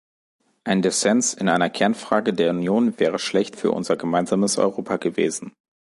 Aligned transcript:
Ein 0.63 0.81
Dissens 0.81 1.35
in 1.35 1.47
einer 1.47 1.69
Kernfrage 1.69 2.33
der 2.33 2.49
Union 2.49 2.97
wäre 2.99 3.19
schlecht 3.19 3.55
für 3.55 3.69
unser 3.71 3.97
gemeinsames 3.97 4.57
Europa 4.57 4.97
gewesen. 4.97 5.53